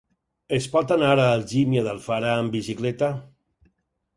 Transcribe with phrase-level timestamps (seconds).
[0.55, 3.11] Es pot anar a Algímia d'Alfara amb bicicleta?